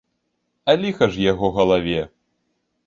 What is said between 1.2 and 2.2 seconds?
яго галаве!